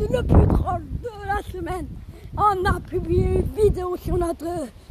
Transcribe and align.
le 0.00 0.22
plus 0.22 0.46
drôle 0.46 0.84
de 1.02 1.26
la 1.26 1.42
semaine. 1.52 1.86
On 2.36 2.64
a 2.64 2.80
publié 2.80 3.24
une 3.24 3.54
vidéo 3.54 3.96
sur 3.96 4.16
notre 4.16 4.46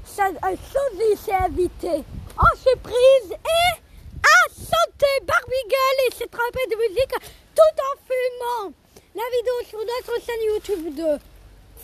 chaîne. 0.05 0.37
Sosie 0.41 1.17
s'est 1.17 1.33
invité 1.33 2.03
en 2.37 2.55
surprise 2.55 3.31
et 3.31 3.79
à 4.23 4.49
chanter 4.53 5.25
Barbie 5.25 5.67
Girl 5.69 6.07
et 6.07 6.15
s'est 6.15 6.27
trompé 6.27 6.59
de 6.69 6.75
musique 6.75 7.15
tout 7.55 7.75
en 7.81 7.93
fumant. 8.05 8.73
La 9.15 9.23
vidéo 9.35 9.53
sur 9.67 9.79
notre 9.79 10.23
chaîne 10.23 10.43
YouTube 10.53 10.95
de 10.95 11.19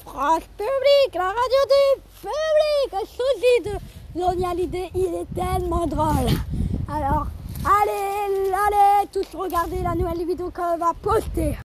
France 0.06 0.44
Public, 0.58 1.16
la 1.16 1.28
radio 1.28 1.62
du 1.74 2.02
public, 2.22 3.10
Sosie 3.18 3.62
de 3.66 4.20
Lonia 4.20 4.54
Lidé, 4.54 4.90
il 4.96 5.16
est 5.16 5.36
tellement 5.36 5.88
drôle. 5.88 6.30
Alors, 6.88 7.28
allez, 7.66 8.52
allez, 8.54 9.08
tous 9.12 9.36
regarder 9.36 9.82
la 9.82 9.96
nouvelle 9.96 10.26
vidéo 10.26 10.52
qu'on 10.56 10.78
va 10.78 10.94
poster. 11.02 11.58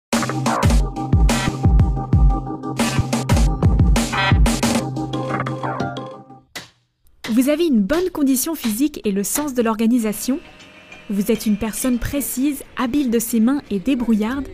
Vous 7.32 7.48
avez 7.48 7.64
une 7.64 7.80
bonne 7.80 8.10
condition 8.10 8.56
physique 8.56 9.00
et 9.04 9.12
le 9.12 9.22
sens 9.22 9.54
de 9.54 9.62
l'organisation 9.62 10.40
Vous 11.10 11.30
êtes 11.30 11.46
une 11.46 11.58
personne 11.58 12.00
précise, 12.00 12.64
habile 12.76 13.08
de 13.08 13.20
ses 13.20 13.38
mains 13.38 13.62
et 13.70 13.78
débrouillarde 13.78 14.48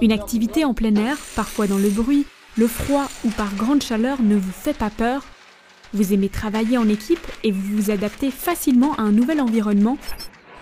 Une 0.00 0.12
activité 0.12 0.64
en 0.64 0.74
plein 0.74 0.94
air, 0.94 1.18
parfois 1.34 1.66
dans 1.66 1.76
le 1.76 1.88
bruit, 1.88 2.24
le 2.56 2.68
froid 2.68 3.08
ou 3.24 3.30
par 3.30 3.52
grande 3.56 3.82
chaleur 3.82 4.22
ne 4.22 4.36
vous 4.36 4.52
fait 4.52 4.78
pas 4.78 4.90
peur 4.90 5.24
Vous 5.92 6.12
aimez 6.12 6.28
travailler 6.28 6.78
en 6.78 6.88
équipe 6.88 7.26
et 7.42 7.50
vous 7.50 7.76
vous 7.76 7.90
adaptez 7.90 8.30
facilement 8.30 8.94
à 8.94 9.02
un 9.02 9.10
nouvel 9.10 9.40
environnement 9.40 9.98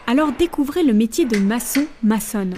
Alors 0.07 0.33
découvrez 0.33 0.85
le 0.85 0.95
métier 0.95 1.27
de 1.27 1.37
maçon-maçonne. 1.37 2.55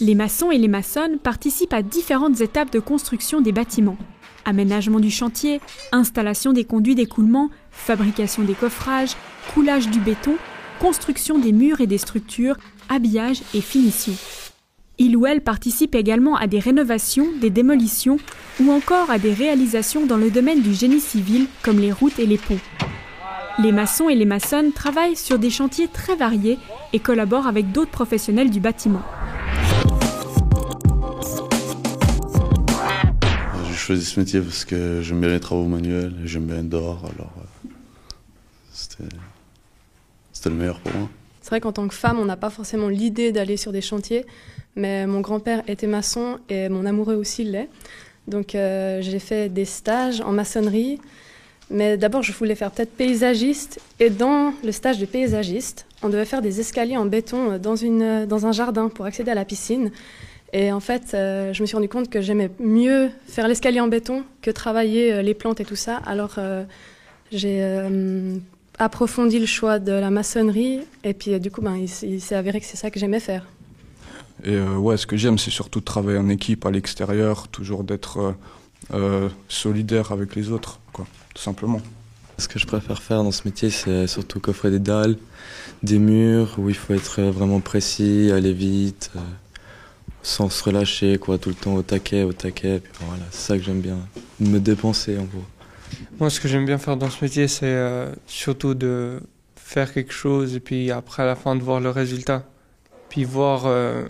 Les 0.00 0.14
maçons 0.14 0.50
et 0.50 0.58
les 0.58 0.68
maçonnes 0.68 1.18
participent 1.18 1.74
à 1.74 1.82
différentes 1.82 2.40
étapes 2.40 2.72
de 2.72 2.80
construction 2.80 3.42
des 3.42 3.52
bâtiments. 3.52 3.98
Aménagement 4.46 5.00
du 5.00 5.10
chantier, 5.10 5.60
installation 5.92 6.52
des 6.52 6.64
conduits 6.64 6.94
d'écoulement, 6.94 7.50
fabrication 7.74 8.42
des 8.42 8.54
coffrages, 8.54 9.16
coulage 9.52 9.88
du 9.88 10.00
béton, 10.00 10.36
construction 10.80 11.38
des 11.38 11.52
murs 11.52 11.80
et 11.80 11.86
des 11.86 11.98
structures, 11.98 12.56
habillage 12.88 13.42
et 13.54 13.60
finition. 13.60 14.14
Il 14.98 15.16
ou 15.16 15.26
elle 15.26 15.40
participe 15.40 15.94
également 15.96 16.36
à 16.36 16.46
des 16.46 16.60
rénovations, 16.60 17.26
des 17.40 17.50
démolitions 17.50 18.18
ou 18.60 18.70
encore 18.70 19.10
à 19.10 19.18
des 19.18 19.32
réalisations 19.32 20.06
dans 20.06 20.16
le 20.16 20.30
domaine 20.30 20.62
du 20.62 20.72
génie 20.72 21.00
civil 21.00 21.46
comme 21.62 21.80
les 21.80 21.90
routes 21.90 22.18
et 22.20 22.26
les 22.26 22.38
ponts. 22.38 22.60
Les 23.58 23.72
maçons 23.72 24.08
et 24.08 24.14
les 24.14 24.24
maçonnes 24.24 24.72
travaillent 24.72 25.16
sur 25.16 25.38
des 25.38 25.50
chantiers 25.50 25.88
très 25.88 26.16
variés 26.16 26.58
et 26.92 27.00
collaborent 27.00 27.46
avec 27.46 27.72
d'autres 27.72 27.90
professionnels 27.90 28.50
du 28.50 28.60
bâtiment. 28.60 29.02
J'ai 33.68 33.74
choisi 33.76 34.04
ce 34.04 34.18
métier 34.18 34.40
parce 34.40 34.64
que 34.64 35.02
j'aime 35.02 35.20
bien 35.20 35.30
les 35.30 35.40
travaux 35.40 35.66
manuels, 35.66 36.14
j'aime 36.24 36.46
bien 36.46 36.62
dehors, 36.62 37.04
alors 37.14 37.32
euh, 37.38 37.53
c'était 40.32 40.50
le 40.50 40.56
meilleur 40.56 40.80
pour 40.80 40.92
moi. 40.94 41.08
C'est 41.40 41.50
vrai 41.50 41.60
qu'en 41.60 41.72
tant 41.72 41.86
que 41.88 41.94
femme, 41.94 42.18
on 42.18 42.24
n'a 42.24 42.36
pas 42.36 42.50
forcément 42.50 42.88
l'idée 42.88 43.30
d'aller 43.30 43.58
sur 43.58 43.70
des 43.70 43.82
chantiers, 43.82 44.24
mais 44.76 45.06
mon 45.06 45.20
grand-père 45.20 45.62
était 45.68 45.86
maçon 45.86 46.38
et 46.48 46.68
mon 46.68 46.86
amoureux 46.86 47.16
aussi 47.16 47.44
l'est. 47.44 47.68
Donc 48.28 48.54
euh, 48.54 49.02
j'ai 49.02 49.18
fait 49.18 49.50
des 49.50 49.66
stages 49.66 50.22
en 50.22 50.32
maçonnerie, 50.32 50.98
mais 51.68 51.98
d'abord 51.98 52.22
je 52.22 52.32
voulais 52.32 52.54
faire 52.54 52.70
peut-être 52.70 52.92
paysagiste, 52.96 53.80
et 54.00 54.08
dans 54.08 54.54
le 54.64 54.72
stage 54.72 54.98
de 54.98 55.04
paysagiste, 55.04 55.86
on 56.02 56.08
devait 56.08 56.24
faire 56.24 56.40
des 56.40 56.60
escaliers 56.60 56.96
en 56.96 57.04
béton 57.04 57.58
dans, 57.58 57.76
une, 57.76 58.24
dans 58.24 58.46
un 58.46 58.52
jardin 58.52 58.88
pour 58.88 59.04
accéder 59.04 59.30
à 59.30 59.34
la 59.34 59.44
piscine. 59.44 59.90
Et 60.54 60.72
en 60.72 60.80
fait, 60.80 61.12
euh, 61.12 61.52
je 61.52 61.60
me 61.62 61.66
suis 61.66 61.76
rendu 61.76 61.88
compte 61.88 62.08
que 62.08 62.20
j'aimais 62.22 62.50
mieux 62.58 63.10
faire 63.26 63.48
l'escalier 63.48 63.80
en 63.80 63.88
béton 63.88 64.24
que 64.40 64.50
travailler 64.50 65.12
euh, 65.12 65.20
les 65.22 65.34
plantes 65.34 65.60
et 65.60 65.64
tout 65.64 65.76
ça. 65.76 66.00
Alors 66.06 66.38
j'ai 67.32 67.60
approfondi 68.78 69.38
le 69.38 69.46
choix 69.46 69.78
de 69.78 69.92
la 69.92 70.10
maçonnerie 70.10 70.80
et 71.04 71.14
puis 71.14 71.34
euh, 71.34 71.38
du 71.38 71.50
coup, 71.50 71.60
ben, 71.60 71.76
il, 71.76 72.20
s'est 72.20 72.34
avéré 72.34 72.60
que 72.60 72.66
c'est 72.66 72.76
ça 72.76 72.90
que 72.90 72.98
j'aimais 72.98 73.20
faire. 73.20 73.46
Et 74.42 74.54
euh, 74.54 74.76
ouais, 74.76 74.96
ce 74.96 75.06
que 75.06 75.16
j'aime, 75.16 75.38
c'est 75.38 75.50
surtout 75.50 75.80
de 75.80 75.84
travailler 75.84 76.18
en 76.18 76.28
équipe 76.28 76.66
à 76.66 76.70
l'extérieur, 76.70 77.48
toujours 77.48 77.84
d'être 77.84 78.18
euh, 78.18 78.32
euh, 78.92 79.28
solidaire 79.48 80.12
avec 80.12 80.34
les 80.34 80.50
autres, 80.50 80.80
quoi, 80.92 81.06
tout 81.34 81.42
simplement. 81.42 81.80
Ce 82.36 82.48
que 82.48 82.58
je 82.58 82.66
préfère 82.66 83.02
faire 83.02 83.22
dans 83.22 83.30
ce 83.30 83.42
métier, 83.46 83.70
c'est 83.70 84.06
surtout 84.06 84.40
coffrer 84.40 84.70
des 84.70 84.80
dalles, 84.80 85.16
des 85.82 85.98
murs 85.98 86.56
où 86.58 86.68
il 86.68 86.74
faut 86.74 86.92
être 86.92 87.22
vraiment 87.22 87.60
précis, 87.60 88.30
aller 88.32 88.52
vite, 88.52 89.10
euh, 89.16 89.20
sans 90.22 90.50
se 90.50 90.62
relâcher, 90.64 91.18
quoi, 91.18 91.38
tout 91.38 91.50
le 91.50 91.54
temps 91.54 91.74
au 91.74 91.82
taquet, 91.82 92.24
au 92.24 92.32
taquet. 92.32 92.80
Puis 92.80 92.92
voilà, 93.06 93.22
c'est 93.30 93.52
ça 93.52 93.56
que 93.56 93.62
j'aime 93.62 93.80
bien, 93.80 93.98
me 94.40 94.58
dépenser 94.58 95.16
en 95.16 95.24
gros. 95.24 95.44
Moi, 96.18 96.30
ce 96.30 96.40
que 96.40 96.48
j'aime 96.48 96.66
bien 96.66 96.78
faire 96.78 96.96
dans 96.96 97.10
ce 97.10 97.24
métier, 97.24 97.48
c'est 97.48 97.66
euh, 97.66 98.12
surtout 98.26 98.74
de 98.74 99.20
faire 99.56 99.92
quelque 99.92 100.12
chose 100.12 100.54
et 100.54 100.60
puis 100.60 100.90
après, 100.90 101.22
à 101.22 101.26
la 101.26 101.36
fin, 101.36 101.56
de 101.56 101.62
voir 101.62 101.80
le 101.80 101.90
résultat. 101.90 102.44
Puis 103.08 103.24
voir 103.24 103.64
euh, 103.66 104.04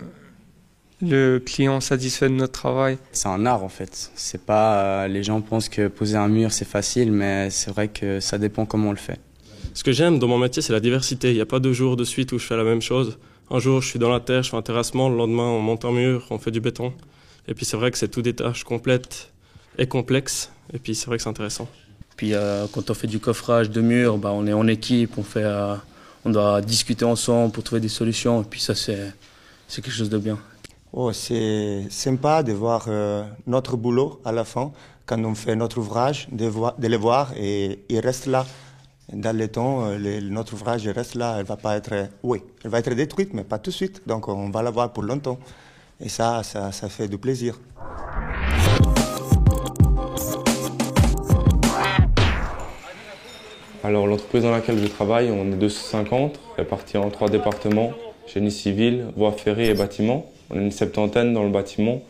le 1.01 1.39
client 1.39 1.79
satisfait 1.79 2.29
de 2.29 2.33
notre 2.33 2.53
travail. 2.53 2.97
C'est 3.11 3.27
un 3.27 3.45
art 3.45 3.63
en 3.63 3.69
fait. 3.69 4.11
C'est 4.15 4.45
pas 4.45 5.03
euh, 5.03 5.07
les 5.07 5.23
gens 5.23 5.41
pensent 5.41 5.69
que 5.69 5.87
poser 5.87 6.17
un 6.17 6.27
mur 6.27 6.51
c'est 6.51 6.67
facile, 6.67 7.11
mais 7.11 7.49
c'est 7.49 7.71
vrai 7.71 7.87
que 7.87 8.19
ça 8.19 8.37
dépend 8.37 8.65
comment 8.65 8.89
on 8.89 8.91
le 8.91 8.97
fait. 8.97 9.19
Ce 9.73 9.83
que 9.83 9.91
j'aime 9.91 10.19
dans 10.19 10.27
mon 10.27 10.37
métier, 10.37 10.61
c'est 10.61 10.73
la 10.73 10.79
diversité. 10.79 11.31
Il 11.31 11.35
n'y 11.35 11.41
a 11.41 11.45
pas 11.45 11.59
deux 11.59 11.73
jours 11.73 11.97
de 11.97 12.03
suite 12.03 12.31
où 12.31 12.39
je 12.39 12.45
fais 12.45 12.55
la 12.55 12.63
même 12.63 12.81
chose. 12.81 13.17
Un 13.51 13.59
jour, 13.59 13.81
je 13.81 13.89
suis 13.89 13.99
dans 13.99 14.09
la 14.09 14.19
terre, 14.19 14.41
je 14.41 14.49
fais 14.49 14.57
un 14.57 14.61
terrassement. 14.61 15.09
Le 15.09 15.17
lendemain, 15.17 15.43
on 15.43 15.59
monte 15.59 15.85
un 15.85 15.91
mur, 15.91 16.25
on 16.29 16.39
fait 16.39 16.51
du 16.51 16.61
béton. 16.61 16.93
Et 17.47 17.53
puis, 17.53 17.65
c'est 17.65 17.77
vrai 17.77 17.91
que 17.91 17.97
c'est 17.97 18.07
tout 18.07 18.21
des 18.21 18.33
tâches 18.33 18.63
complètes 18.63 19.33
et 19.77 19.87
complexes. 19.87 20.51
Et 20.73 20.79
puis, 20.79 20.95
c'est 20.95 21.07
vrai 21.07 21.17
que 21.17 21.23
c'est 21.23 21.29
intéressant. 21.29 21.67
Puis 22.17 22.33
euh, 22.33 22.65
quand 22.71 22.89
on 22.89 22.93
fait 22.93 23.07
du 23.07 23.19
coffrage 23.19 23.69
de 23.69 23.81
murs, 23.81 24.17
bah, 24.17 24.31
on 24.33 24.47
est 24.47 24.53
en 24.53 24.67
équipe, 24.67 25.17
on, 25.17 25.23
fait, 25.23 25.43
euh, 25.43 25.75
on 26.23 26.29
doit 26.29 26.61
discuter 26.61 27.03
ensemble 27.03 27.51
pour 27.51 27.63
trouver 27.63 27.81
des 27.81 27.89
solutions. 27.89 28.41
Et 28.41 28.45
puis 28.45 28.61
ça, 28.61 28.73
c'est 28.73 29.13
c'est 29.67 29.81
quelque 29.81 29.93
chose 29.95 30.09
de 30.09 30.17
bien. 30.17 30.37
Oh, 30.93 31.11
c'est 31.11 31.87
sympa 31.89 32.41
de 32.43 32.53
voir 32.53 32.85
euh, 32.87 33.25
notre 33.47 33.75
boulot 33.75 34.21
à 34.23 34.31
la 34.31 34.45
fin, 34.45 34.71
quand 35.05 35.21
on 35.25 35.35
fait 35.35 35.55
notre 35.57 35.77
ouvrage, 35.79 36.27
de, 36.31 36.45
voir, 36.45 36.75
de 36.77 36.87
le 36.87 36.95
voir 36.97 37.33
et 37.35 37.79
il 37.89 37.99
reste 37.99 38.27
là. 38.27 38.45
Dans 39.11 39.35
le 39.35 39.47
temps, 39.49 39.89
le- 39.97 40.21
notre 40.21 40.53
ouvrage 40.53 40.87
reste 40.87 41.15
là, 41.15 41.35
elle 41.39 41.45
va 41.45 41.57
pas 41.57 41.75
être, 41.75 42.07
oui, 42.23 42.41
elle 42.63 42.71
va 42.71 42.79
être 42.79 42.93
détruite, 42.93 43.33
mais 43.33 43.43
pas 43.43 43.59
tout 43.59 43.71
de 43.71 43.75
suite. 43.75 44.01
Donc 44.07 44.27
on 44.29 44.49
va 44.51 44.63
la 44.63 44.71
voir 44.71 44.93
pour 44.93 45.03
longtemps. 45.03 45.37
Et 45.99 46.07
ça, 46.09 46.43
ça, 46.43 46.71
ça 46.71 46.87
fait 46.89 47.07
du 47.09 47.17
plaisir. 47.17 47.59
Alors 53.85 54.07
l'entreprise 54.07 54.41
dans 54.41 54.49
laquelle 54.49 54.79
je 54.79 54.87
travaille, 54.87 55.29
on 55.29 55.45
est 55.51 55.57
250, 55.57 56.39
répartis 56.57 56.97
en 56.97 57.11
trois 57.11 57.29
départements, 57.29 57.91
génie 58.25 58.49
civil, 58.49 59.05
voies 59.15 59.31
ferrées 59.31 59.69
et 59.69 59.75
bâtiments. 59.75 60.25
On 60.49 60.55
est 60.55 60.63
une 60.63 60.71
septantaine 60.71 61.35
dans 61.35 61.43
le 61.43 61.51
bâtiment, 61.51 62.01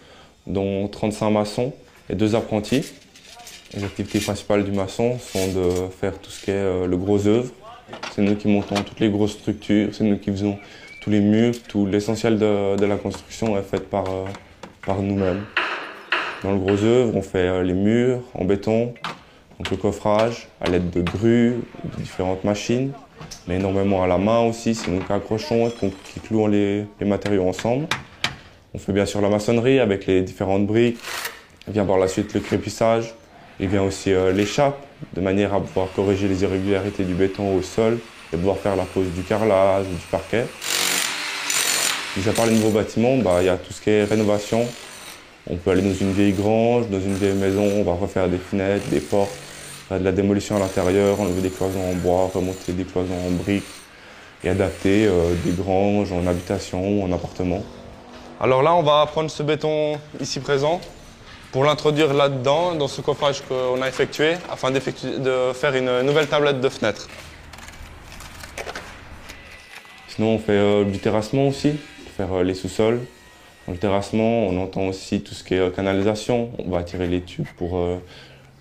dont 0.47 0.87
35 0.87 1.31
maçons 1.31 1.73
et 2.09 2.15
deux 2.15 2.33
apprentis. 2.33 2.93
Les 3.73 3.83
activités 3.83 4.19
principales 4.21 4.63
du 4.63 4.71
maçon 4.71 5.19
sont 5.19 5.47
de 5.49 5.89
faire 5.99 6.17
tout 6.17 6.31
ce 6.31 6.45
qui 6.45 6.51
est 6.51 6.53
euh, 6.53 6.87
le 6.87 6.95
gros 6.95 7.27
œuvre. 7.27 7.51
C'est 8.15 8.21
nous 8.21 8.35
qui 8.37 8.47
montons 8.47 8.75
toutes 8.75 9.01
les 9.01 9.09
grosses 9.09 9.33
structures, 9.33 9.89
c'est 9.91 10.05
nous 10.05 10.17
qui 10.17 10.31
faisons 10.31 10.57
tous 11.01 11.09
les 11.09 11.19
murs, 11.19 11.55
tout 11.67 11.85
l'essentiel 11.85 12.39
de, 12.39 12.85
la 12.85 12.95
construction 12.95 13.57
est 13.57 13.63
fait 13.63 13.81
par, 13.89 14.05
euh, 14.05 14.23
par 14.85 15.01
nous-mêmes. 15.01 15.43
Dans 16.41 16.53
le 16.53 16.57
gros 16.57 16.81
œuvre, 16.85 17.17
on 17.17 17.21
fait 17.21 17.39
euh, 17.39 17.63
les 17.63 17.73
murs 17.73 18.21
en 18.33 18.45
béton, 18.45 18.93
donc 19.57 19.71
le 19.71 19.77
coffrage 19.77 20.47
à 20.61 20.69
l'aide 20.69 20.89
de 20.89 21.01
grues, 21.01 21.55
différentes 21.97 22.43
machines, 22.43 22.91
mais 23.47 23.55
énormément 23.55 24.03
à 24.03 24.07
la 24.07 24.17
main 24.17 24.39
aussi, 24.41 24.75
c'est 24.75 24.91
nous 24.91 24.99
qui 24.99 25.11
accrochons 25.11 25.67
et 25.67 25.71
qui 25.71 26.19
clouons 26.19 26.47
les, 26.47 26.85
les 26.99 27.05
matériaux 27.05 27.47
ensemble. 27.47 27.87
On 28.73 28.77
fait 28.77 28.91
bien 28.91 29.05
sûr 29.05 29.21
la 29.21 29.29
maçonnerie 29.29 29.79
avec 29.79 30.05
les 30.05 30.21
différentes 30.21 30.67
briques. 30.67 30.97
Vient 31.67 31.85
par 31.85 31.97
la 31.97 32.07
suite 32.07 32.33
le 32.33 32.41
crépissage. 32.41 33.13
Il 33.59 33.69
vient 33.69 33.83
aussi 33.83 34.11
euh, 34.11 34.33
l'échappe, 34.33 34.77
de 35.13 35.21
manière 35.21 35.53
à 35.53 35.61
pouvoir 35.61 35.87
corriger 35.95 36.27
les 36.27 36.43
irrégularités 36.43 37.05
du 37.05 37.13
béton 37.13 37.55
au 37.55 37.61
sol 37.61 37.99
et 38.33 38.37
pouvoir 38.37 38.57
faire 38.57 38.75
la 38.75 38.83
pose 38.83 39.07
du 39.15 39.23
carrelage 39.23 39.85
ou 39.85 39.93
du 39.93 40.05
parquet. 40.11 40.45
Mis 42.17 42.27
à 42.27 42.33
part 42.33 42.47
les 42.47 42.53
nouveaux 42.53 42.71
bâtiments, 42.71 43.17
bah, 43.17 43.37
il 43.39 43.45
y 43.45 43.49
a 43.49 43.55
tout 43.55 43.71
ce 43.71 43.81
qui 43.81 43.91
est 43.91 44.03
rénovation. 44.03 44.67
On 45.47 45.57
peut 45.57 45.71
aller 45.71 45.81
dans 45.81 45.93
une 45.93 46.11
vieille 46.11 46.33
grange, 46.33 46.89
dans 46.89 46.99
une 46.99 47.15
vieille 47.15 47.35
maison, 47.35 47.63
on 47.63 47.83
va 47.83 47.93
refaire 47.93 48.27
des 48.27 48.39
fenêtres, 48.39 48.87
des 48.89 48.99
portes, 48.99 49.35
faire 49.87 49.99
de 49.99 50.03
la 50.03 50.11
démolition 50.11 50.55
à 50.55 50.59
l'intérieur, 50.59 51.21
enlever 51.21 51.41
des 51.41 51.51
cloisons 51.51 51.91
en 51.91 51.93
bois, 51.93 52.31
remonter 52.33 52.73
des 52.73 52.83
cloisons 52.83 53.13
en 53.27 53.31
briques 53.31 53.63
et 54.43 54.49
adapter 54.49 55.05
euh, 55.05 55.35
des 55.45 55.51
granges 55.51 56.11
en 56.11 56.25
habitation 56.25 56.99
ou 56.99 57.03
en 57.03 57.11
appartement. 57.11 57.63
Alors 58.39 58.63
là, 58.63 58.73
on 58.73 58.81
va 58.81 59.05
prendre 59.05 59.29
ce 59.29 59.43
béton 59.43 59.99
ici 60.19 60.39
présent 60.39 60.81
pour 61.51 61.63
l'introduire 61.63 62.13
là-dedans, 62.13 62.75
dans 62.75 62.87
ce 62.87 62.99
coffrage 63.01 63.41
qu'on 63.47 63.81
a 63.81 63.87
effectué, 63.87 64.33
afin 64.51 64.71
de 64.71 64.79
faire 65.53 65.75
une 65.75 66.01
nouvelle 66.01 66.27
tablette 66.27 66.59
de 66.59 66.69
fenêtre. 66.69 67.07
Sinon, 70.09 70.35
on 70.35 70.39
fait 70.39 70.51
euh, 70.51 70.83
du 70.83 70.99
terrassement 70.99 71.47
aussi, 71.47 71.71
pour 71.71 72.11
faire 72.17 72.33
euh, 72.33 72.43
les 72.43 72.55
sous-sols. 72.55 72.99
Dans 73.67 73.73
le 73.73 73.79
terrassement, 73.79 74.47
on 74.47 74.61
entend 74.61 74.87
aussi 74.87 75.21
tout 75.21 75.33
ce 75.33 75.43
qui 75.43 75.55
est 75.55 75.75
canalisation. 75.75 76.51
On 76.59 76.69
va 76.69 76.83
tirer 76.83 77.07
les 77.07 77.21
tubes 77.21 77.47
pour 77.57 77.83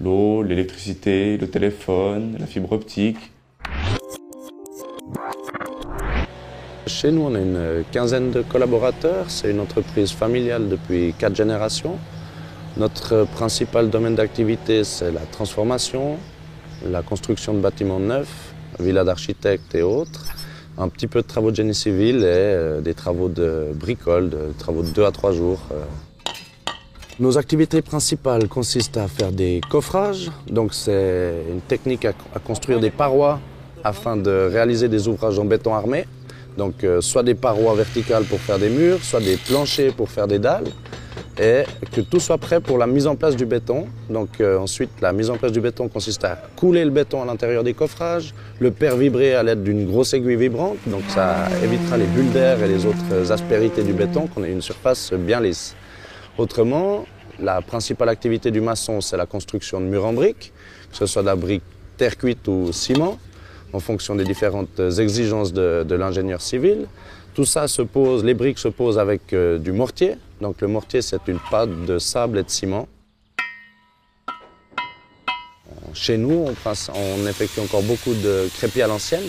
l'eau, 0.00 0.42
l'électricité, 0.42 1.36
le 1.36 1.48
téléphone, 1.48 2.36
la 2.40 2.46
fibre 2.46 2.72
optique. 2.72 3.18
Chez 6.86 7.10
nous, 7.10 7.22
on 7.22 7.34
a 7.34 7.38
une 7.38 7.84
quinzaine 7.92 8.30
de 8.30 8.40
collaborateurs. 8.40 9.26
C'est 9.28 9.50
une 9.50 9.60
entreprise 9.60 10.10
familiale 10.10 10.68
depuis 10.70 11.14
quatre 11.18 11.36
générations. 11.36 11.98
Notre 12.76 13.26
principal 13.34 13.90
domaine 13.90 14.14
d'activité, 14.14 14.84
c'est 14.84 15.12
la 15.12 15.20
transformation, 15.20 16.16
la 16.86 17.02
construction 17.02 17.52
de 17.52 17.60
bâtiments 17.60 18.00
neufs, 18.00 18.54
villas 18.80 19.04
d'architectes 19.04 19.74
et 19.74 19.82
autres. 19.82 20.24
Un 20.76 20.88
petit 20.88 21.06
peu 21.06 21.22
de 21.22 21.26
travaux 21.26 21.50
de 21.50 21.56
génie 21.56 21.74
civil 21.74 22.16
et 22.16 22.22
euh, 22.24 22.80
des 22.80 22.94
travaux 22.94 23.28
de 23.28 23.68
bricole, 23.74 24.28
de 24.30 24.52
travaux 24.58 24.82
de 24.82 24.88
deux 24.88 25.04
à 25.04 25.12
trois 25.12 25.32
jours. 25.32 25.60
Euh. 25.72 25.76
Nos 27.20 27.38
activités 27.38 27.80
principales 27.80 28.48
consistent 28.48 28.96
à 28.96 29.06
faire 29.06 29.30
des 29.30 29.60
coffrages. 29.70 30.32
Donc 30.50 30.74
c'est 30.74 31.34
une 31.48 31.60
technique 31.60 32.04
à, 32.04 32.12
construire 32.44 32.80
des 32.80 32.90
parois 32.90 33.38
afin 33.84 34.16
de 34.16 34.48
réaliser 34.52 34.88
des 34.88 35.06
ouvrages 35.06 35.38
en 35.38 35.44
béton 35.44 35.74
armé. 35.74 36.06
Donc 36.58 36.82
euh, 36.82 37.00
soit 37.00 37.22
des 37.22 37.34
parois 37.34 37.74
verticales 37.74 38.24
pour 38.24 38.40
faire 38.40 38.58
des 38.58 38.70
murs, 38.70 38.98
soit 39.02 39.20
des 39.20 39.36
planchers 39.36 39.92
pour 39.94 40.10
faire 40.10 40.26
des 40.26 40.40
dalles. 40.40 40.66
Et 41.38 41.64
que 41.92 42.00
tout 42.00 42.20
soit 42.20 42.38
prêt 42.38 42.60
pour 42.60 42.78
la 42.78 42.86
mise 42.86 43.06
en 43.06 43.16
place 43.16 43.34
du 43.34 43.44
béton. 43.44 43.86
Donc 44.08 44.40
euh, 44.40 44.58
ensuite, 44.58 44.90
la 45.00 45.12
mise 45.12 45.30
en 45.30 45.36
place 45.36 45.52
du 45.52 45.60
béton 45.60 45.88
consiste 45.88 46.24
à 46.24 46.36
couler 46.56 46.84
le 46.84 46.90
béton 46.90 47.22
à 47.22 47.24
l'intérieur 47.24 47.64
des 47.64 47.74
coffrages, 47.74 48.34
le 48.60 48.70
faire 48.70 48.96
vibrer 48.96 49.34
à 49.34 49.42
l'aide 49.42 49.64
d'une 49.64 49.86
grosse 49.86 50.14
aiguille 50.14 50.36
vibrante. 50.36 50.76
Donc 50.86 51.02
ça 51.08 51.48
évitera 51.62 51.96
les 51.96 52.06
bulles 52.06 52.30
d'air 52.30 52.62
et 52.62 52.68
les 52.68 52.86
autres 52.86 53.32
aspérités 53.32 53.82
du 53.82 53.92
béton, 53.92 54.28
qu'on 54.28 54.44
ait 54.44 54.52
une 54.52 54.62
surface 54.62 55.12
bien 55.12 55.40
lisse. 55.40 55.74
Autrement, 56.38 57.04
la 57.40 57.62
principale 57.62 58.08
activité 58.08 58.50
du 58.50 58.60
maçon, 58.60 59.00
c'est 59.00 59.16
la 59.16 59.26
construction 59.26 59.80
de 59.80 59.86
murs 59.86 60.04
en 60.04 60.12
briques, 60.12 60.52
que 60.90 60.96
ce 60.96 61.06
soit 61.06 61.22
de 61.22 61.26
la 61.26 61.36
brique 61.36 61.62
terre 61.96 62.16
cuite 62.16 62.46
ou 62.48 62.72
ciment 62.72 63.18
en 63.72 63.80
fonction 63.80 64.14
des 64.14 64.24
différentes 64.24 64.78
exigences 64.98 65.52
de, 65.52 65.94
l'ingénieur 65.94 66.40
civil. 66.40 66.86
Tout 67.34 67.44
ça 67.44 67.66
se 67.66 67.82
pose, 67.82 68.24
les 68.24 68.34
briques 68.34 68.58
se 68.58 68.68
posent 68.68 68.98
avec 68.98 69.32
euh, 69.32 69.58
du 69.58 69.72
mortier. 69.72 70.14
Donc 70.40 70.60
le 70.60 70.68
mortier, 70.68 71.02
c'est 71.02 71.26
une 71.28 71.38
pâte 71.50 71.84
de 71.86 71.98
sable 71.98 72.38
et 72.38 72.42
de 72.42 72.50
ciment. 72.50 72.88
Chez 75.94 76.16
nous, 76.16 76.46
on, 76.48 76.54
on 76.94 77.26
effectue 77.26 77.60
encore 77.60 77.82
beaucoup 77.82 78.14
de 78.14 78.48
crépi 78.56 78.82
à 78.82 78.86
l'ancienne. 78.86 79.28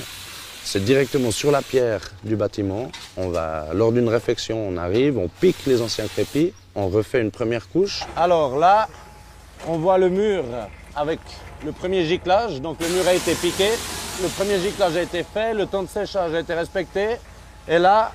C'est 0.63 0.83
directement 0.83 1.29
sur 1.29 1.51
la 1.51 1.61
pierre 1.61 2.01
du 2.23 2.35
bâtiment. 2.35 2.91
On 3.17 3.29
va, 3.29 3.67
lors 3.73 3.91
d'une 3.91 4.09
réfection, 4.09 4.67
on 4.67 4.77
arrive, 4.77 5.19
on 5.19 5.27
pique 5.27 5.67
les 5.67 5.79
anciens 5.81 6.07
crépis, 6.07 6.53
on 6.73 6.87
refait 6.87 7.21
une 7.21 7.29
première 7.29 7.69
couche. 7.69 8.01
Alors 8.15 8.57
là, 8.57 8.87
on 9.67 9.77
voit 9.77 9.99
le 9.99 10.09
mur 10.09 10.43
avec 10.95 11.19
le 11.63 11.71
premier 11.71 12.05
giclage. 12.05 12.61
Donc 12.61 12.79
le 12.81 12.87
mur 12.89 13.07
a 13.07 13.13
été 13.13 13.35
piqué, 13.35 13.69
le 14.23 14.27
premier 14.29 14.59
giclage 14.59 14.95
a 14.97 15.03
été 15.03 15.23
fait, 15.23 15.53
le 15.53 15.67
temps 15.67 15.83
de 15.83 15.87
séchage 15.89 16.33
a 16.33 16.39
été 16.39 16.55
respecté. 16.55 17.17
Et 17.67 17.77
là, 17.77 18.11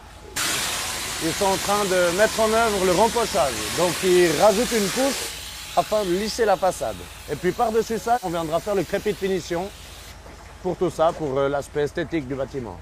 ils 1.23 1.33
sont 1.33 1.45
en 1.45 1.57
train 1.57 1.85
de 1.85 2.17
mettre 2.17 2.41
en 2.41 2.51
œuvre 2.51 2.85
le 2.87 2.93
rempochage. 2.93 3.53
Donc 3.77 3.93
ils 4.03 4.31
rajoutent 4.41 4.73
une 4.73 4.89
couche 4.89 5.29
afin 5.77 6.05
de 6.05 6.11
lisser 6.11 6.45
la 6.45 6.57
façade. 6.57 6.97
Et 7.31 7.37
puis 7.37 7.53
par-dessus 7.53 7.99
ça, 7.99 8.19
on 8.23 8.31
viendra 8.31 8.59
faire 8.61 8.75
le 8.75 8.83
crépi 8.83 9.11
de 9.11 9.17
finition 9.17 9.69
pour 10.63 10.77
tout 10.77 10.91
ça, 10.91 11.13
pour 11.17 11.39
euh, 11.39 11.49
l'aspect 11.49 11.83
esthétique 11.83 12.27
du 12.27 12.35
bâtiment. 12.35 12.79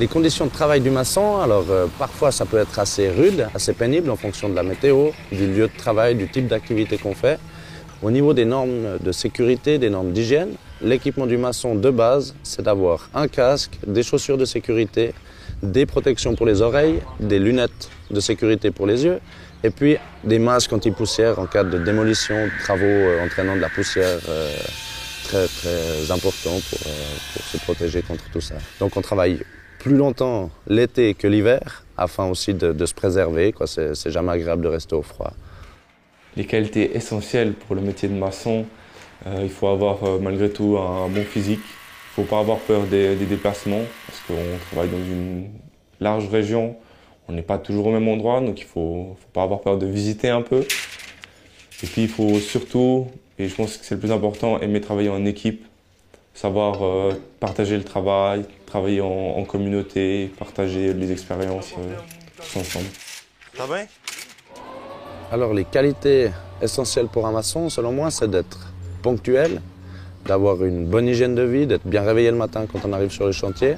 Les 0.00 0.06
conditions 0.06 0.46
de 0.46 0.52
travail 0.52 0.80
du 0.80 0.90
maçon, 0.90 1.40
alors 1.40 1.64
euh, 1.70 1.86
parfois 1.98 2.30
ça 2.30 2.46
peut 2.46 2.58
être 2.58 2.78
assez 2.78 3.08
rude, 3.08 3.48
assez 3.54 3.72
pénible 3.72 4.10
en 4.10 4.16
fonction 4.16 4.48
de 4.48 4.54
la 4.54 4.62
météo, 4.62 5.10
du 5.32 5.46
lieu 5.48 5.66
de 5.66 5.76
travail, 5.76 6.14
du 6.14 6.28
type 6.28 6.46
d'activité 6.46 6.98
qu'on 6.98 7.14
fait. 7.14 7.38
Au 8.00 8.12
niveau 8.12 8.32
des 8.32 8.44
normes 8.44 8.98
de 9.00 9.10
sécurité, 9.10 9.78
des 9.78 9.90
normes 9.90 10.12
d'hygiène, 10.12 10.50
l'équipement 10.80 11.26
du 11.26 11.36
maçon 11.36 11.74
de 11.74 11.90
base, 11.90 12.36
c'est 12.44 12.62
d'avoir 12.62 13.08
un 13.12 13.26
casque, 13.26 13.72
des 13.84 14.04
chaussures 14.04 14.38
de 14.38 14.44
sécurité, 14.44 15.14
des 15.62 15.86
protections 15.86 16.34
pour 16.34 16.46
les 16.46 16.62
oreilles, 16.62 17.00
des 17.20 17.38
lunettes 17.38 17.90
de 18.10 18.20
sécurité 18.20 18.70
pour 18.70 18.86
les 18.86 19.04
yeux, 19.04 19.20
et 19.64 19.70
puis 19.70 19.96
des 20.24 20.38
masques 20.38 20.72
anti-poussière 20.72 21.38
en 21.38 21.46
cas 21.46 21.64
de 21.64 21.78
démolition, 21.78 22.48
travaux 22.60 22.84
euh, 22.84 23.24
entraînant 23.24 23.56
de 23.56 23.60
la 23.60 23.68
poussière 23.68 24.18
euh, 24.28 24.54
très 25.24 25.46
très 25.46 26.10
importants 26.10 26.60
pour, 26.70 26.78
euh, 26.86 27.16
pour, 27.32 27.42
se 27.42 27.56
protéger 27.58 28.02
contre 28.02 28.24
tout 28.32 28.40
ça. 28.40 28.54
Donc 28.78 28.96
on 28.96 29.02
travaille 29.02 29.40
plus 29.78 29.96
longtemps 29.96 30.50
l'été 30.68 31.14
que 31.14 31.26
l'hiver, 31.26 31.84
afin 31.96 32.26
aussi 32.26 32.54
de, 32.54 32.72
de 32.72 32.86
se 32.86 32.94
préserver. 32.94 33.54
C'est 33.66 34.10
jamais 34.10 34.32
agréable 34.32 34.62
de 34.62 34.68
rester 34.68 34.94
au 34.94 35.02
froid 35.02 35.32
les 36.38 36.44
qualités 36.46 36.96
essentielles 36.96 37.52
pour 37.52 37.74
le 37.74 37.82
métier 37.82 38.08
de 38.08 38.14
maçon. 38.14 38.64
Euh, 39.26 39.40
il 39.42 39.50
faut 39.50 39.66
avoir 39.66 40.20
malgré 40.20 40.48
tout 40.48 40.78
un, 40.78 41.08
bon 41.08 41.24
physique. 41.24 41.60
Il 42.18 42.22
ne 42.22 42.26
faut 42.26 42.34
pas 42.34 42.40
avoir 42.40 42.58
peur 42.58 42.82
des, 42.82 43.14
déplacements 43.14 43.82
parce 44.08 44.20
qu'on 44.22 44.58
travaille 44.72 44.90
dans 44.90 44.98
une 44.98 45.50
large 46.00 46.28
région. 46.28 46.74
On 47.28 47.32
n'est 47.32 47.42
pas 47.42 47.58
toujours 47.58 47.86
au 47.86 47.92
même 47.92 48.08
endroit, 48.08 48.40
donc 48.40 48.58
il 48.58 48.64
ne 48.64 48.68
faut, 48.68 49.16
pas 49.32 49.44
avoir 49.44 49.60
peur 49.60 49.78
de 49.78 49.86
visiter 49.86 50.28
un 50.28 50.42
peu. 50.42 50.62
Et 51.80 51.86
puis 51.86 52.02
il 52.02 52.08
faut 52.08 52.40
surtout, 52.40 53.06
et 53.38 53.48
je 53.48 53.54
pense 53.54 53.76
que 53.76 53.84
c'est 53.84 53.94
le 53.94 54.00
plus 54.00 54.10
important, 54.10 54.58
aimer 54.58 54.80
travailler 54.80 55.10
en 55.10 55.24
équipe, 55.26 55.64
savoir 56.34 56.82
euh, 56.82 57.12
partager 57.38 57.76
le 57.76 57.84
travail, 57.84 58.46
travailler 58.66 59.00
en, 59.00 59.44
communauté, 59.44 60.32
partager 60.40 60.92
les 60.94 61.12
expériences 61.12 61.72
ensemble. 62.56 62.88
Ça 63.56 63.64
va? 63.66 63.76
Alors 65.30 65.54
les 65.54 65.64
qualités 65.64 66.30
essentielles 66.60 67.06
pour 67.06 67.28
un 67.28 67.32
maçon, 67.32 67.68
selon 67.68 67.92
moi, 67.92 68.10
c'est 68.10 68.28
d'être 68.28 68.72
ponctuel, 69.02 69.62
d'avoir 70.28 70.64
une 70.64 70.84
bonne 70.84 71.08
hygiène 71.08 71.34
de 71.34 71.42
vie, 71.42 71.66
d'être 71.66 71.86
bien 71.86 72.02
réveillé 72.02 72.30
le 72.30 72.36
matin 72.36 72.66
quand 72.70 72.80
on 72.84 72.92
arrive 72.92 73.10
sur 73.10 73.26
le 73.26 73.32
chantier. 73.32 73.76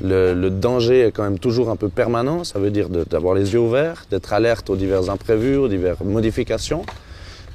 Le, 0.00 0.48
danger 0.48 1.02
est 1.02 1.12
quand 1.12 1.22
même 1.22 1.38
toujours 1.38 1.70
un 1.70 1.76
peu 1.76 1.88
permanent, 1.88 2.42
ça 2.42 2.58
veut 2.58 2.72
dire 2.72 2.88
d'avoir 2.88 3.34
les 3.34 3.52
yeux 3.52 3.60
ouverts, 3.60 4.06
d'être 4.10 4.32
alerte 4.32 4.68
aux 4.70 4.76
divers 4.76 5.10
imprévus, 5.10 5.56
aux 5.56 5.68
diverses 5.68 6.00
modifications. 6.00 6.84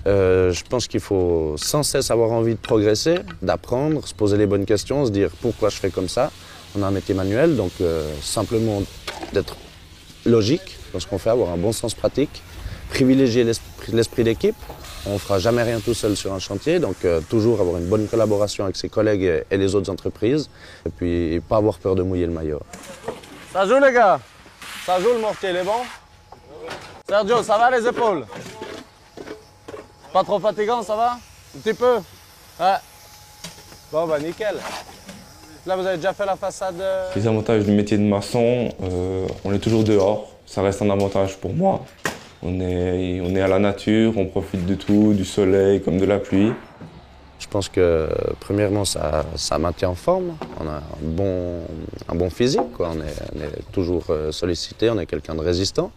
Euh, 0.06 0.54
je 0.54 0.64
pense 0.64 0.88
qu'il 0.88 1.02
faut 1.02 1.56
sans 1.58 1.84
cesse 1.84 2.10
avoir 2.12 2.32
envie 2.32 2.54
de 2.54 2.60
progresser, 2.60 3.18
d'apprendre, 3.42 4.08
se 4.08 4.14
poser 4.14 4.38
les 4.38 4.46
bonnes 4.46 4.66
questions, 4.66 5.06
se 5.06 5.12
dire 5.12 5.30
pourquoi 5.42 5.70
je 5.70 5.76
fais 5.76 5.90
comme 5.90 6.08
ça. 6.08 6.32
On 6.78 6.84
a 6.84 6.88
un 6.88 6.92
métier 6.92 7.14
manuel, 7.14 7.58
donc 7.58 7.72
euh, 7.82 8.10
simplement 8.22 8.82
d'être 9.34 9.58
logique 10.26 10.78
dans 10.94 11.02
ce 11.02 11.08
qu'on 11.08 11.18
fait, 11.18 11.32
avoir 11.32 11.50
un 11.50 11.58
bon 11.58 11.74
sens 11.74 11.94
pratique 11.94 12.42
privilégier 12.90 13.46
l'esprit 13.92 14.24
d'équipe. 14.24 14.56
On 15.06 15.14
ne 15.14 15.18
fera 15.18 15.40
jamais 15.40 15.64
rien 15.64 15.80
tout 15.80 15.94
seul 15.94 16.16
sur 16.18 16.34
un 16.34 16.40
chantier, 16.40 16.80
donc 16.80 16.96
euh, 17.06 17.22
toujours 17.30 17.62
avoir 17.62 17.78
une 17.78 17.88
bonne 17.88 18.08
collaboration 18.08 18.64
avec 18.66 18.76
ses 18.76 18.90
collègues 18.90 19.44
et, 19.50 19.58
les 19.58 19.76
autres 19.76 19.90
entreprises, 19.90 20.50
et 20.86 20.90
puis 20.90 21.40
pas 21.48 21.58
avoir 21.58 21.78
peur 21.78 21.96
de 21.96 22.04
mouiller 22.04 22.26
le 22.26 22.34
maillot. 22.34 22.62
Ça 23.54 23.66
joue 23.66 23.80
les 23.80 23.94
gars 23.94 24.20
Ça 24.86 25.00
joue 25.00 25.14
le 25.14 25.20
mortier, 25.20 25.50
il 25.52 25.56
est 25.58 25.64
bon 25.64 25.84
Sergio, 27.08 27.42
ça 27.42 27.58
va 27.58 27.72
les 27.72 27.88
épaules? 27.88 28.26
Pas 30.12 30.24
trop 30.24 30.40
fatigant, 30.40 30.82
ça 30.82 30.96
va? 30.96 31.12
Un 31.56 31.60
petit 31.60 31.74
peu? 31.74 31.96
Ouais. 32.60 32.76
Bon 33.92 34.06
bah 34.06 34.20
nickel. 34.20 34.56
Là 35.66 35.76
vous 35.76 35.86
avez 35.86 35.98
déjà 35.98 36.14
fait 36.14 36.26
la 36.26 36.36
façade 36.36 36.80
euh 36.82 37.10
Les 37.16 37.28
avantages 37.28 37.64
du 37.64 37.72
métier 37.72 37.98
de 37.98 38.04
maçon, 38.04 38.74
euh, 38.84 39.28
on 39.46 39.54
est 39.54 39.60
toujours 39.60 39.84
dehors, 39.84 40.32
ça 40.46 40.62
reste 40.62 40.82
un 40.82 40.90
avantage 40.90 41.38
pour 41.38 41.54
moi. 41.54 41.86
On 42.44 42.60
est, 42.60 43.20
on 43.22 43.36
est 43.36 43.42
à 43.42 43.48
la 43.48 43.60
nature, 43.60 44.18
on 44.18 44.26
profite 44.26 44.66
de 44.66 44.76
tout, 44.76 45.14
du 45.14 45.26
soleil 45.26 45.82
comme 45.82 45.98
de 45.98 46.06
la 46.06 46.20
pluie. 46.20 46.52
Je 47.40 47.48
pense 47.48 47.70
que 47.70 48.10
premièrement, 48.40 48.84
ça, 48.84 49.26
ça 49.36 49.60
maintient 49.60 49.90
en 49.90 49.96
forme. 49.96 50.36
On 50.60 50.68
a 50.68 50.78
un 50.78 50.82
bon, 51.02 51.62
un 52.10 52.16
bon 52.16 52.30
physique, 52.32 52.74
quoi. 52.76 52.92
On, 52.96 53.00
est, 53.00 53.72
toujours 53.72 54.06
euh, 54.10 54.32
sollicité, 54.32 54.90
on 54.90 55.00
est 55.00 55.06
quelqu'un 55.06 55.36
de 55.36 55.42
résistant. 55.42 55.92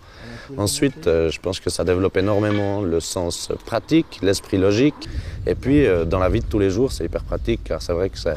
Ensuite, 0.58 1.06
euh, 1.06 1.30
je 1.30 1.40
pense 1.40 1.58
que 1.58 1.70
ça 1.70 1.82
développe 1.82 2.16
énormément 2.18 2.82
le 2.82 3.00
sens 3.00 3.50
pratique, 3.64 4.18
l'esprit 4.22 4.58
logique. 4.58 5.08
Et 5.46 5.54
puis, 5.54 5.86
euh, 5.86 6.04
dans 6.04 6.18
la 6.18 6.28
vie 6.28 6.40
de 6.40 6.44
tous 6.44 6.58
les 6.58 6.70
jours, 6.70 6.92
c'est 6.92 7.04
hyper 7.04 7.24
pratique, 7.24 7.60
car 7.64 7.80
c'est 7.80 7.94
vrai 7.94 8.10
que 8.10 8.18
c'est 8.18 8.34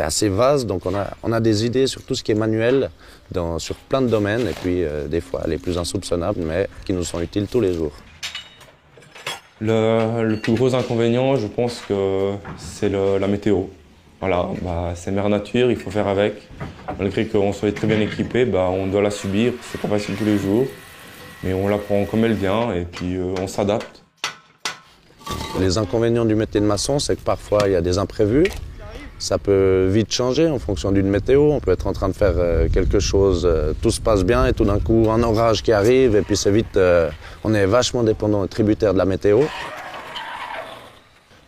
assez 0.00 0.28
vaste, 0.28 0.66
donc 0.66 0.86
on 0.86 0.94
a, 0.94 1.08
on 1.22 1.32
a 1.32 1.40
des 1.40 1.64
idées 1.64 1.86
sur 1.86 2.02
tout 2.02 2.14
ce 2.14 2.22
qui 2.22 2.32
est 2.32 2.36
manuel, 2.36 2.90
dans, 3.32 3.58
sur 3.58 3.76
plein 3.76 4.02
de 4.02 4.08
domaines, 4.08 4.46
et 4.46 4.54
puis 4.62 4.84
des 5.08 5.20
fois 5.20 5.42
les 5.46 5.58
plus 5.58 5.78
insoupçonnables, 5.78 6.40
mais 6.40 6.68
qui 6.84 6.92
nous 6.92 7.04
sont 7.04 7.20
utiles 7.20 7.46
tous 7.46 7.60
les 7.60 7.74
jours. 7.74 7.92
Le, 9.60 10.34
plus 10.36 10.52
gros 10.52 10.74
inconvénient, 10.74 11.36
je 11.36 11.46
pense 11.46 11.80
que 11.88 12.32
c'est 12.58 12.90
la 12.90 13.26
météo. 13.26 13.62
Voilà, 14.20 14.48
bah, 14.62 14.92
c'est 14.94 15.10
mère 15.10 15.28
nature, 15.28 15.70
il 15.70 15.76
faut 15.76 15.90
faire 15.90 16.08
avec. 16.08 16.34
Malgré 16.98 17.26
qu'on 17.26 17.52
soit 17.52 17.74
très 17.74 17.86
bien 17.86 18.00
équipé, 18.00 18.44
bah, 18.46 18.68
on 18.70 18.86
doit 18.86 19.02
la 19.02 19.10
subir. 19.10 19.52
C'est 19.62 19.80
pas 19.80 19.88
facile 19.88 20.14
tous 20.16 20.24
les 20.24 20.38
jours, 20.38 20.66
mais 21.42 21.52
on 21.52 21.68
la 21.68 21.78
prend 21.78 22.04
comme 22.06 22.24
elle 22.24 22.32
vient 22.32 22.72
et 22.72 22.84
puis 22.84 23.16
euh, 23.16 23.34
on 23.40 23.46
s'adapte. 23.46 24.02
Les 25.60 25.78
inconvénients 25.78 26.24
du 26.24 26.34
métier 26.34 26.60
de 26.60 26.66
maçon, 26.66 26.98
c'est 26.98 27.16
que 27.16 27.22
parfois 27.22 27.60
il 27.66 27.72
y 27.72 27.76
a 27.76 27.82
des 27.82 27.98
imprévus. 27.98 28.46
Ça 29.18 29.38
peut 29.38 29.88
vite 29.90 30.12
changer 30.12 30.48
en 30.48 30.58
fonction 30.58 30.92
d'une 30.92 31.08
météo. 31.08 31.50
On 31.52 31.60
peut 31.60 31.72
être 31.72 31.86
en 31.86 31.92
train 31.92 32.08
de 32.08 32.14
faire 32.14 32.34
euh, 32.36 32.68
quelque 32.68 33.00
chose, 33.00 33.46
euh, 33.46 33.72
tout 33.80 33.90
se 33.90 34.00
passe 34.00 34.24
bien 34.24 34.46
et 34.46 34.52
tout 34.52 34.64
d'un 34.64 34.78
coup 34.78 35.08
un 35.10 35.22
orage 35.22 35.62
qui 35.62 35.72
arrive 35.72 36.16
et 36.16 36.22
puis 36.22 36.36
c'est 36.36 36.50
vite, 36.50 36.76
euh, 36.76 37.08
on 37.44 37.54
est 37.54 37.66
vachement 37.66 38.02
dépendant 38.02 38.44
et 38.44 38.48
tributaire 38.48 38.92
de 38.92 38.98
la 38.98 39.06
météo. 39.06 39.42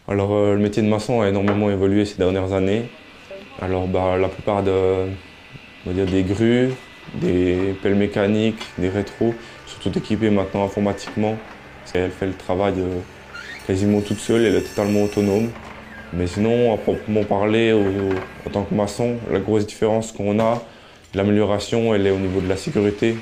Alors 0.07 0.31
le 0.31 0.57
métier 0.57 0.83
de 0.83 0.89
maçon 0.89 1.21
a 1.21 1.29
énormément 1.29 1.69
évolué 1.71 2.07
ces 2.07 2.17
dernières 2.17 2.55
années. 2.55 2.89
Alors 3.61 3.87
bah, 3.87 4.17
la 4.17 4.29
plupart 4.29 4.63
de, 4.63 4.71
on 5.85 5.91
va 5.91 5.93
dire, 5.93 6.07
des 6.07 6.23
grues, 6.23 6.71
des 7.21 7.77
pelles 7.83 7.95
mécaniques, 7.95 8.63
des 8.79 8.89
rétros 8.89 9.35
sont 9.67 9.81
toutes 9.83 9.99
équipées 9.99 10.31
maintenant 10.31 10.65
informatiquement. 10.65 11.37
Elle 11.93 12.11
fait 12.11 12.27
le 12.27 12.33
travail 12.33 12.75
quasiment 13.67 14.01
toute 14.01 14.19
seule, 14.19 14.47
elle 14.47 14.55
est 14.55 14.63
totalement 14.63 15.03
autonome. 15.03 15.51
Mais 16.13 16.27
sinon, 16.27 16.73
à 16.73 16.79
proprement 16.79 17.25
parler, 17.25 17.73
en 18.47 18.51
tant 18.51 18.65
que 18.65 18.75
maçon, 18.75 19.17
la 19.31 19.41
grosse 19.41 19.67
différence 19.67 20.13
qu'on 20.13 20.41
a, 20.41 20.63
l'amélioration, 21.15 21.95
elle 21.95 22.07
est 22.07 22.11
au 22.11 22.19
niveau 22.19 22.41
de 22.41 22.49
la 22.49 22.57
sécurité. 22.57 23.17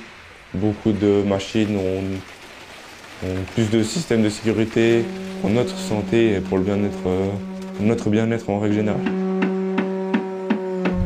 Beaucoup 0.54 0.92
de 0.92 1.22
machines 1.26 1.76
ont, 1.76 3.26
plus 3.54 3.70
de 3.70 3.82
systèmes 3.82 4.22
de 4.22 4.28
sécurité 4.28 5.04
pour 5.40 5.50
notre 5.50 5.76
santé 5.76 6.34
et 6.34 6.40
pour 6.40 6.58
le 6.58 6.64
bien-être, 6.64 7.06
euh, 7.06 7.30
notre 7.80 8.10
bien-être 8.10 8.50
en 8.50 8.60
règle 8.60 8.74
générale. 8.74 9.00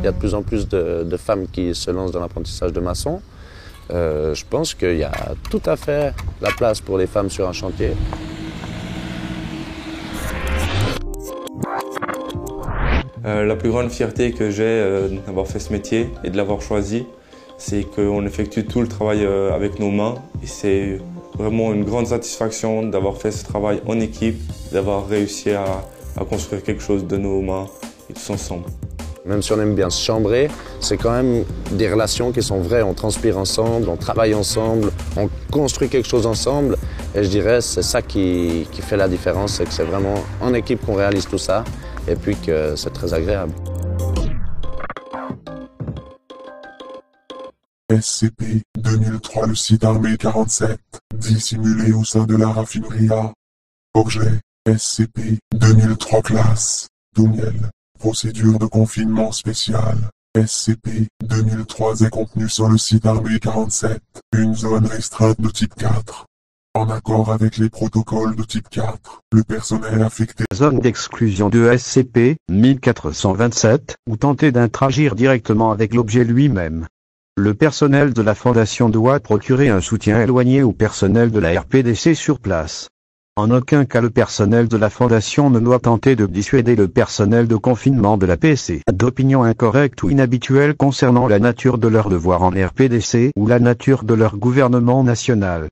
Il 0.00 0.04
y 0.04 0.08
a 0.08 0.12
de 0.12 0.18
plus 0.18 0.34
en 0.34 0.42
plus 0.42 0.68
de, 0.68 1.16
femmes 1.16 1.46
qui 1.46 1.74
se 1.74 1.90
lancent 1.90 2.10
dans 2.10 2.20
l'apprentissage 2.20 2.72
de 2.72 2.80
maçon. 2.80 3.20
Euh, 3.90 4.34
je 4.34 4.44
pense 4.48 4.74
qu'il 4.74 4.96
y 4.96 5.04
a 5.04 5.12
tout 5.50 5.62
à 5.66 5.76
fait 5.76 6.14
la 6.40 6.50
place 6.50 6.80
pour 6.80 6.98
les 6.98 7.06
femmes 7.06 7.30
sur 7.30 7.48
un 7.48 7.52
chantier. 7.52 7.92
Euh, 13.30 13.46
la 13.46 13.54
plus 13.54 13.70
grande 13.70 13.90
fierté 13.90 14.32
que 14.32 14.50
j'ai 14.50 14.64
euh, 14.64 15.08
d'avoir 15.24 15.46
fait 15.46 15.60
ce 15.60 15.72
métier 15.72 16.10
et 16.24 16.30
de 16.30 16.36
l'avoir 16.36 16.60
choisi, 16.60 17.06
c'est 17.58 17.84
qu'on 17.84 18.26
effectue 18.26 18.64
tout 18.64 18.80
le 18.80 18.88
travail 18.88 19.24
euh, 19.24 19.54
avec 19.54 19.78
nos 19.78 19.90
mains 19.90 20.16
c'est 20.44 20.98
vraiment 21.38 21.72
une 21.72 21.84
grande 21.84 22.08
satisfaction 22.08 22.82
d'avoir 22.82 23.18
fait 23.18 23.30
ce 23.30 23.44
travail 23.44 23.80
en 23.86 24.00
équipe, 24.00 24.40
d'avoir 24.72 25.06
réussi 25.06 25.50
à, 25.50 25.64
construire 26.28 26.62
quelque 26.62 26.82
chose 26.82 27.06
de 27.06 27.16
nos 27.16 27.40
mains 27.40 27.66
et 28.10 28.14
tous 28.14 28.30
ensemble. 28.30 28.64
Même 29.24 29.42
si 29.42 29.52
on 29.52 29.60
aime 29.60 29.74
bien 29.74 29.90
se 29.90 30.02
chambrer, 30.02 30.48
c'est 30.80 30.96
quand 30.96 31.12
même 31.12 31.44
des 31.72 31.90
relations 31.90 32.32
qui 32.32 32.42
sont 32.42 32.60
vraies. 32.60 32.82
On 32.82 32.94
transpire 32.94 33.38
ensemble, 33.38 33.88
on 33.88 33.96
travaille 33.96 34.34
ensemble, 34.34 34.90
on 35.16 35.30
construit 35.52 35.88
quelque 35.88 36.08
chose 36.08 36.26
ensemble. 36.26 36.76
Et 37.14 37.22
je 37.22 37.28
dirais, 37.28 37.60
c'est 37.60 37.82
ça 37.82 38.02
qui 38.02 38.66
fait 38.72 38.96
la 38.96 39.08
différence, 39.08 39.54
c'est 39.54 39.66
que 39.66 39.72
c'est 39.72 39.84
vraiment 39.84 40.16
en 40.42 40.52
équipe 40.52 40.84
qu'on 40.84 40.94
réalise 40.94 41.26
tout 41.26 41.38
ça 41.38 41.64
et 42.08 42.16
puis 42.16 42.36
que 42.36 42.74
c'est 42.76 42.92
très 42.92 43.14
agréable. 43.14 43.52
SCP 47.90 48.62
2003 48.78 49.48
le 49.48 49.54
site 49.54 49.84
armé 49.84 50.16
47, 50.16 50.78
dissimulé 51.16 51.92
au 51.92 52.04
sein 52.04 52.24
de 52.24 52.36
la 52.36 52.48
raffinerie 52.48 53.10
A. 53.10 53.32
Objet 53.94 54.40
SCP 54.68 55.38
2003 55.54 56.22
classe 56.22 56.88
Doumiel. 57.16 57.70
Procédure 57.98 58.58
de 58.58 58.66
confinement 58.66 59.32
spécial. 59.32 59.98
SCP 60.36 61.08
2003 61.24 62.02
est 62.02 62.10
contenu 62.10 62.48
sur 62.48 62.68
le 62.68 62.78
site 62.78 63.04
armé 63.06 63.40
47, 63.40 64.00
une 64.36 64.54
zone 64.54 64.86
restreinte 64.86 65.40
de 65.40 65.48
type 65.48 65.74
4. 65.74 66.26
En 66.74 66.88
accord 66.88 67.32
avec 67.32 67.56
les 67.56 67.68
protocoles 67.68 68.36
de 68.36 68.44
type 68.44 68.68
4, 68.68 69.22
le 69.32 69.42
personnel 69.42 70.02
affecté 70.02 70.44
zone 70.54 70.78
d'exclusion 70.78 71.48
de 71.48 71.76
SCP 71.76 72.36
1427 72.48 73.96
ou 74.08 74.16
tenter 74.16 74.52
d'interagir 74.52 75.16
directement 75.16 75.72
avec 75.72 75.92
l'objet 75.92 76.22
lui-même. 76.22 76.86
Le 77.36 77.54
personnel 77.54 78.12
de 78.12 78.22
la 78.22 78.36
Fondation 78.36 78.88
doit 78.88 79.18
procurer 79.18 79.68
un 79.68 79.80
soutien 79.80 80.22
éloigné 80.22 80.62
au 80.62 80.70
personnel 80.70 81.32
de 81.32 81.40
la 81.40 81.60
RPDC 81.60 82.14
sur 82.14 82.38
place. 82.38 82.88
En 83.34 83.50
aucun 83.50 83.84
cas 83.84 84.00
le 84.00 84.10
personnel 84.10 84.68
de 84.68 84.76
la 84.76 84.90
Fondation 84.90 85.50
ne 85.50 85.58
doit 85.58 85.80
tenter 85.80 86.14
de 86.14 86.26
dissuader 86.26 86.76
le 86.76 86.86
personnel 86.86 87.48
de 87.48 87.56
confinement 87.56 88.16
de 88.16 88.26
la 88.26 88.36
PC 88.36 88.82
d'opinions 88.92 89.42
incorrectes 89.42 90.04
ou 90.04 90.10
inhabituelles 90.10 90.76
concernant 90.76 91.26
la 91.26 91.40
nature 91.40 91.78
de 91.78 91.88
leur 91.88 92.08
devoir 92.08 92.42
en 92.42 92.50
RPDC 92.50 93.32
ou 93.36 93.48
la 93.48 93.58
nature 93.58 94.04
de 94.04 94.14
leur 94.14 94.36
gouvernement 94.36 95.02
national. 95.02 95.68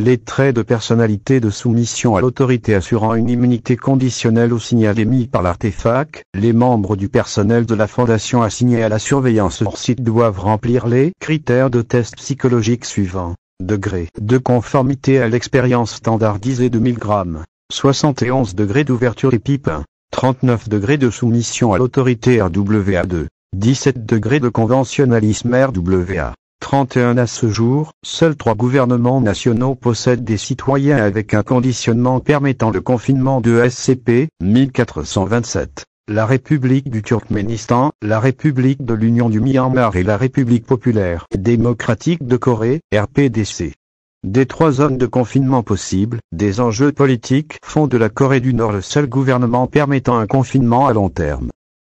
Les 0.00 0.16
traits 0.16 0.54
de 0.54 0.62
personnalité 0.62 1.40
de 1.40 1.50
soumission 1.50 2.14
à 2.14 2.20
l'autorité 2.20 2.76
assurant 2.76 3.16
une 3.16 3.28
immunité 3.28 3.76
conditionnelle 3.76 4.52
au 4.52 4.60
signal 4.60 4.96
émis 5.00 5.26
par 5.26 5.42
l'artefact, 5.42 6.22
les 6.34 6.52
membres 6.52 6.94
du 6.94 7.08
personnel 7.08 7.66
de 7.66 7.74
la 7.74 7.88
Fondation 7.88 8.42
assignés 8.42 8.84
à 8.84 8.88
la 8.88 9.00
surveillance 9.00 9.60
hors 9.60 9.76
site 9.76 10.04
doivent 10.04 10.38
remplir 10.38 10.86
les 10.86 11.10
critères 11.18 11.68
de 11.68 11.82
test 11.82 12.14
psychologique 12.14 12.84
suivants. 12.84 13.34
Degré 13.60 14.08
de 14.20 14.38
conformité 14.38 15.18
à 15.18 15.26
l'expérience 15.26 15.96
standardisée 15.96 16.70
de 16.70 16.78
1000 16.78 16.96
grammes, 16.96 17.42
71 17.72 18.54
degrés 18.54 18.84
d'ouverture 18.84 19.34
et 19.34 19.40
pipe. 19.40 19.68
39 20.12 20.68
degrés 20.68 20.98
de 20.98 21.10
soumission 21.10 21.72
à 21.72 21.78
l'autorité 21.78 22.38
RWA2, 22.38 23.26
17 23.56 24.06
degrés 24.06 24.38
de 24.38 24.48
conventionnalisme 24.48 25.52
RWA, 25.52 26.34
31 26.70 27.16
à 27.16 27.26
ce 27.26 27.48
jour, 27.48 27.92
seuls 28.04 28.36
trois 28.36 28.54
gouvernements 28.54 29.22
nationaux 29.22 29.74
possèdent 29.74 30.24
des 30.24 30.36
citoyens 30.36 30.98
avec 30.98 31.32
un 31.32 31.42
conditionnement 31.42 32.20
permettant 32.20 32.70
le 32.70 32.82
confinement 32.82 33.40
de 33.40 33.66
SCP 33.66 34.28
1427. 34.42 35.86
La 36.08 36.26
République 36.26 36.90
du 36.90 37.02
Turkménistan, 37.02 37.92
la 38.02 38.20
République 38.20 38.84
de 38.84 38.92
l'Union 38.92 39.30
du 39.30 39.40
Myanmar 39.40 39.96
et 39.96 40.02
la 40.02 40.16
République 40.16 40.66
populaire 40.66 41.24
démocratique 41.34 42.26
de 42.26 42.36
Corée, 42.36 42.80
RPDC. 42.94 43.72
Des 44.24 44.46
trois 44.46 44.72
zones 44.72 44.98
de 44.98 45.06
confinement 45.06 45.62
possibles, 45.62 46.18
des 46.32 46.60
enjeux 46.60 46.92
politiques 46.92 47.58
font 47.64 47.86
de 47.86 47.96
la 47.96 48.08
Corée 48.08 48.40
du 48.40 48.52
Nord 48.52 48.72
le 48.72 48.82
seul 48.82 49.06
gouvernement 49.06 49.68
permettant 49.68 50.18
un 50.18 50.26
confinement 50.26 50.86
à 50.86 50.92
long 50.92 51.08
terme. 51.08 51.50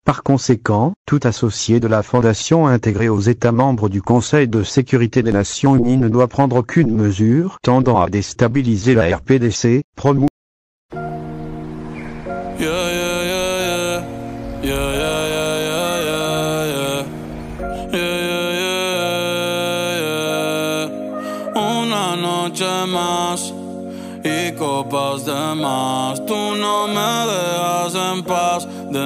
Par 0.03 0.23
conséquent, 0.23 0.93
tout 1.05 1.19
associé 1.23 1.79
de 1.79 1.87
la 1.87 2.01
Fondation 2.01 2.65
intégré 2.65 3.07
aux 3.07 3.19
États 3.19 3.51
membres 3.51 3.87
du 3.87 4.01
Conseil 4.01 4.47
de 4.47 4.63
sécurité 4.63 5.21
des 5.21 5.31
Nations 5.31 5.75
Unies 5.75 5.97
ne 5.97 6.09
doit 6.09 6.27
prendre 6.27 6.55
aucune 6.55 6.91
mesure 6.91 7.57
tendant 7.61 8.01
à 8.01 8.09
déstabiliser 8.09 8.95
la 8.95 9.15
RPDC, 9.15 9.83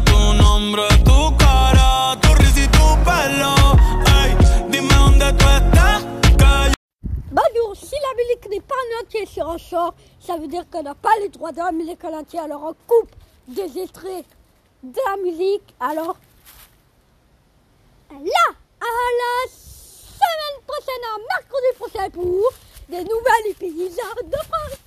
tu 0.00 0.12
tu 0.12 0.16
tu 0.88 1.04
tu 1.04 1.82
Bonjour, 7.30 7.76
si 7.76 7.94
la 7.94 8.14
musique 8.16 8.48
n'est 8.50 8.60
pas 8.60 8.74
en 8.74 9.04
entier 9.04 9.26
sur 9.26 9.48
un 9.50 9.58
sort, 9.58 9.94
ça 10.20 10.36
veut 10.36 10.46
dire 10.46 10.64
qu'on 10.70 10.82
n'a 10.82 10.94
pas 10.94 11.10
les 11.20 11.28
droits 11.28 11.52
de 11.52 11.58
la 11.58 11.72
musique 11.72 12.02
en 12.04 12.18
entier, 12.18 12.38
alors 12.38 12.62
on 12.64 12.74
coupe 12.86 13.10
des 13.48 13.78
extraits 13.78 14.24
de 14.82 15.00
la 15.10 15.16
musique, 15.22 15.74
alors. 15.80 16.16
Là, 18.10 18.46
à 18.80 18.84
la 18.84 19.50
semaine 19.50 20.58
prochaine, 20.66 21.04
à 21.04 21.18
mercredi 21.34 21.70
prochain 21.78 22.10
pour 22.10 22.52
des 22.88 23.04
nouvelles 23.04 23.50
épisodes 23.50 24.26
de 24.26 24.36
France. 24.36 24.78